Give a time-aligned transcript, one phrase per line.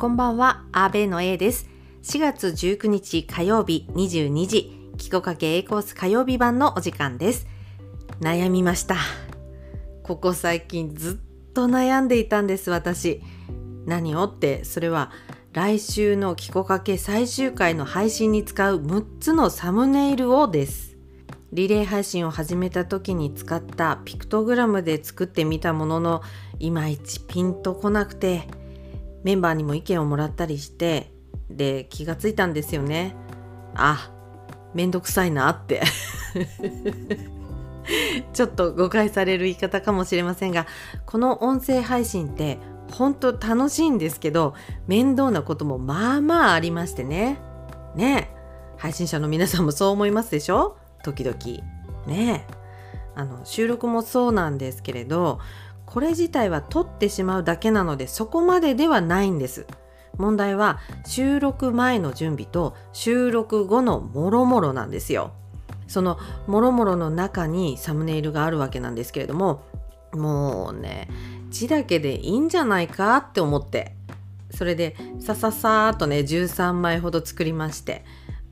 [0.00, 1.68] こんばんは、アーベの A です。
[2.04, 7.46] 4月19日火曜日22時、キコかけ A コース火曜日版のお時間です。
[8.18, 8.96] 悩みました。
[10.02, 11.20] ここ最近ず
[11.50, 13.20] っと悩んでいたんです、私。
[13.84, 15.12] 何をって、それは
[15.52, 20.96] 来週のキコかけ最終回の配信に使う6つのサムネイルをです。
[21.52, 26.22] リレー配信を始めた時に使ったピクトグラムで作ってみたものの
[26.58, 28.48] いまいちピンとこなくて
[29.24, 31.12] メンバーにも意見をもらったりして
[31.50, 33.14] で気がついたんですよね。
[33.74, 34.10] あ
[34.74, 35.82] めんどくさいなって。
[38.32, 40.66] ちょっと誤解される言い方かもしれませんが
[41.06, 42.58] この音声配信って
[42.92, 44.54] 本当楽しいんですけど
[44.86, 47.38] 面倒なこともまあまあありましてね。
[47.96, 48.34] ね。
[48.76, 50.76] 配信者の皆さんもそう思いますでしょ？
[51.02, 51.36] 時々。
[52.06, 52.46] ね。
[53.16, 55.40] あの収録もそうなんですけれど
[55.90, 59.66] これ自体は撮ってしまうだけなのでそこまでではないんです。
[60.16, 65.32] 問題は収録前の準備と収録後のもろもろなんですよ。
[65.88, 69.64] そのもろもろの中にサムネイルがあるわけなんですけれども
[70.12, 71.08] もうね
[71.48, 73.96] 字だけでいいんじゃないかって思って。
[74.52, 78.04] それでさささーっとね13枚ほど作りまして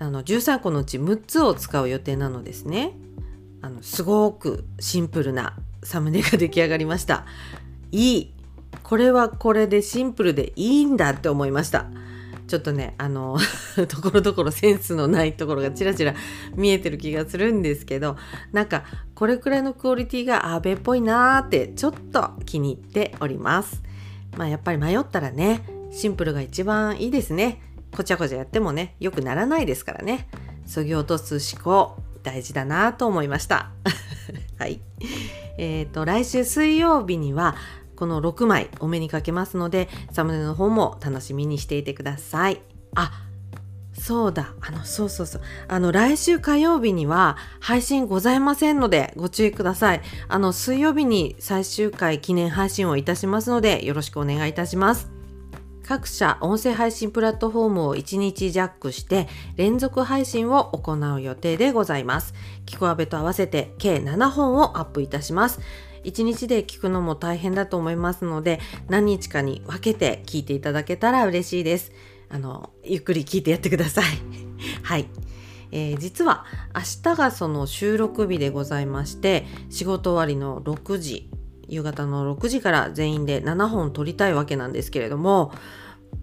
[0.00, 2.92] あの13個のうち6つを使う予定なのですね。
[3.62, 7.24] あのすごくシンプルなサムネが出来上がりました。
[7.92, 8.34] いい。
[8.82, 11.86] これはこれでシンプルでいいんだって思いました。
[12.46, 13.38] ちょっとねあの
[13.88, 16.14] ところどころセンスのないところがちらちら
[16.54, 18.16] 見えてる気がするんですけど
[18.52, 23.82] なんかこれくらいのクオリティがアーベっぽいなーってちょっと気に入っております。
[24.36, 27.62] まあやっぱり迷ったらねシンプルが一番いいですね。
[27.96, 30.28] こちゃこちゃやってもね良くならないですからね。
[30.66, 33.70] そぎ落とす思考大事だなと思いました。
[34.58, 34.80] はい。
[35.58, 37.54] えーと来週水曜日には
[37.96, 42.60] この6枚お目にかけますのでサムネの方も楽しみにしていてください。
[42.94, 43.24] あ
[43.96, 44.52] そうだ。
[44.60, 45.42] あのそうそうそう。
[45.68, 50.02] あの来週火曜日には配信ございませんのでご注意ください。
[50.28, 55.13] あの水曜日に最終回記念配信をいたしますのでよろしくお願いいたします。
[55.86, 62.34] 各社音声配信プラットフォームを1日ジャックして連続配信を行う予定でございます。
[62.64, 65.60] キコアベと合わせて計7本をアップいたします。
[66.04, 71.92] 1日で聞くのも大変だと思いますので何日かに分けて聞いていただけたら嬉しいです。
[72.30, 74.04] あの、ゆっくり聞いてやってください。
[74.82, 75.06] はい。
[75.70, 81.28] えー、実は明日がその収録日でございまして仕事終わりの6時
[81.68, 85.52] 夕方の6時から全員で7本撮りたいわけなんですけれども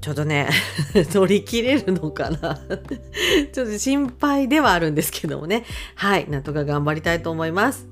[0.00, 0.48] ちょっとね
[1.12, 2.58] 撮りきれるのかな？
[3.52, 5.64] ちょっと心配ではあるんですけどもね。
[5.94, 7.88] はいなんとか頑張りたいと思います。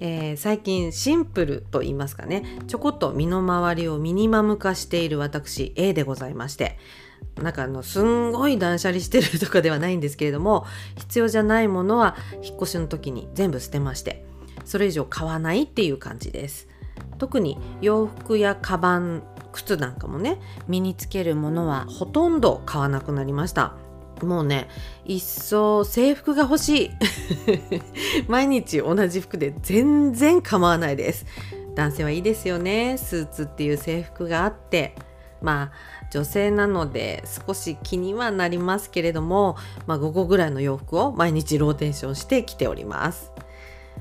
[0.00, 2.44] えー、最近シンプルと言いますかね。
[2.66, 6.78] ちょこっと身の回りをミニマム化している私 A でございまして。
[7.42, 14.24] なんかあのすんごい断捨離してるとかではないんですけれども必要じゃないものは引っ越しの時に全部捨てまして。
[14.68, 16.68] それ以上買わないっていう感じです。
[17.16, 23.74] 特に洋服やカバン靴なんかもね身につけるものはほとんど買わなくなりました。
[24.22, 24.68] もうね
[25.06, 26.90] 一層制服が欲しい。
[28.28, 31.24] 毎日同じ服で全然構わないです。
[31.74, 32.98] 男性はいいですよね。
[32.98, 34.94] スーツっていう制服があって。
[35.40, 35.72] まあ
[36.10, 43.32] 女性なので少し気にはなりますけれども、まあ、5個ぐらいの洋服を毎日ローテーションして着ております。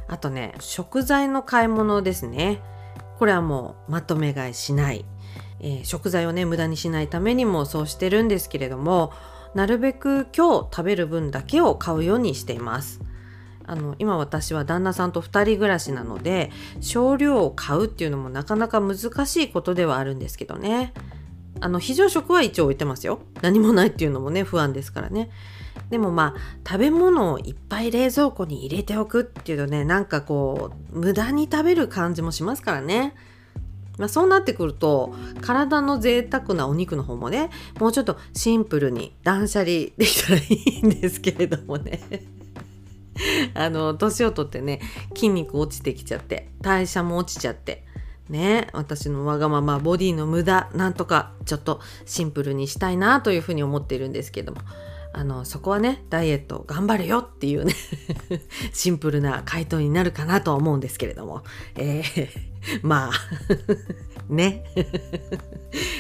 [0.08, 2.62] あとね食材の買い物ですね。
[3.18, 5.04] これはもうまとめ買いしない、
[5.60, 9.12] えー、食材をね無駄にしないためにもそうしてるんですけれども
[9.56, 13.02] なるべく今日食べる分だけを買うようにしています。
[13.70, 20.94] あの今私は旦那さんと2人暮らしなので少量を買うっていうのもなかなか難しいことではあるんですけどね。
[21.60, 23.20] あの非常食は一応置いてますよ。
[23.42, 25.30] 何もないっていうのもね不安ですからね。
[25.90, 33.14] でもまあ食べ物をいっぱい冷蔵庫に入れておくっていうとねなんかこう無駄に食べる感じもしますからね。
[33.98, 37.50] まあ、そうなってくると体の贅沢なお肉の方もね
[37.80, 42.00] もうちょっとシンプルに断捨離できたらいいんですけれどもね。
[43.56, 44.80] あの年をとってね
[45.16, 47.84] 筋肉落ちてきちゃって代謝も落ちちゃって
[48.30, 54.62] ね私のわがままボディの無駄なんとかちょっとシンプルにしたいなというふうに思っているんですけども
[55.14, 57.74] あのそこはねダイエット頑張れよっていうね
[58.74, 61.44] シンプルな回答になるかなとは思うんですけれども、
[61.76, 62.30] えー、
[62.84, 63.12] まあ
[64.30, 64.64] ね。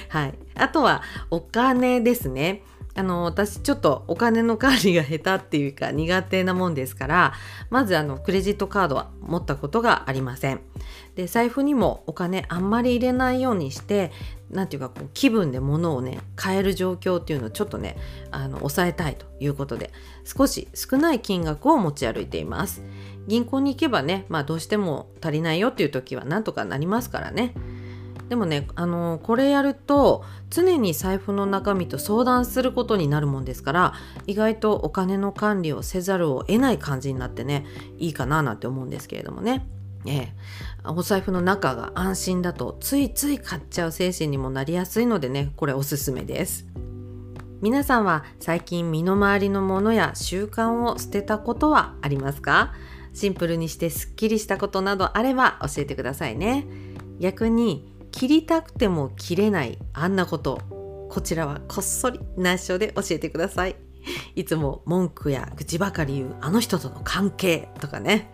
[0.09, 0.33] はい。
[0.55, 2.63] あとはお金ですね。
[2.97, 7.33] あの私ちょっとお金の管理が下手っていうか苦手なもんですから
[7.69, 10.61] まずあのクレジットカードは持ったことがありません。
[11.15, 14.11] で財布にもお金あんまり入れないようにして
[14.49, 17.97] 何ていうかこう気分で物をね買える状況っていうのをちょっとね
[18.31, 19.91] あの抑えたいということで
[20.23, 22.81] 少し少ない金額を持ち歩いています。
[23.27, 27.53] 銀行に行けばねまあどうしても足りないよっていう時はなんとかなりますからね。
[28.29, 33.93] でもねあのこれやると常に財布の中身と相談することになるもんですから
[34.25, 37.65] 意外とお金の管理をせざるを得ない感じになってね
[37.97, 39.65] いいかななんて思うんですけれどもね。
[40.05, 40.33] ええ、
[40.85, 46.65] お財布の中が安心だとついつい買っちゃう精神にもなりやすいのでねこれおすすめです。
[47.61, 52.73] 皆さんは最近身の回りのものや習慣を捨てたことはありますか？
[53.13, 56.67] シンプルにしてすっきりしたことなどあれば教えてくださいね。
[57.19, 60.59] 逆に切りたくても切れないあんなこと。
[61.07, 63.75] こちらはこっそり内緒で教えてください。
[64.33, 67.69] いつも文句や愚痴ばかり言うあの人との関係。
[67.79, 68.31] とかね。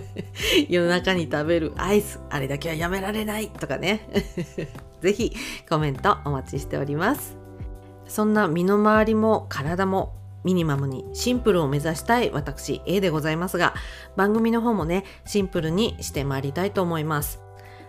[0.68, 3.48] 夜中に食べるアイスあれだけはやめられない。
[3.48, 4.06] とかね。
[5.00, 5.32] ぜひ
[5.66, 7.38] コメントお待ちしております。
[8.06, 10.12] そんな身の回りも体も
[10.44, 13.72] ミニマムにシンプルを目指したい私 A でございますが
[14.14, 17.45] 番組の方もねシンプルにしてまいりたいと思います。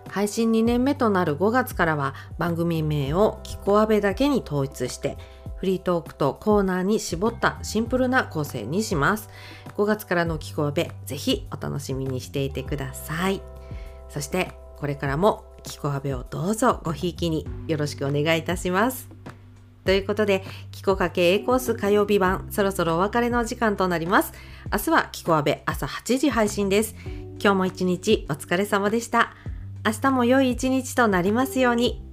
[0.10, 5.18] 配信2年目となる5月からは番組名をキコアベだけに統一して
[5.58, 9.30] フリートークとコーナーに絞ったシンプルな構成にします。
[9.76, 13.42] 5月からのキコアベぜひお楽しみにしていてください。
[14.10, 19.10] そしてこれからもキコアベをどうぞごひいきによろしくお願いいたします。
[19.84, 24.34] ということで、キコかけ A コース火曜日版、そろそろお別れの時間となります。
[24.70, 26.94] 明日はキコアベ朝8時配信です。
[27.40, 29.34] 今日も一日お疲れ様でした。
[29.88, 32.04] 明日も良い一日となりますように。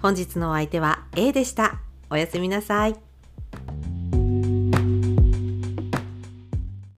[0.00, 1.80] 本日のお相手は A でした。
[2.08, 3.03] おやすみなさい。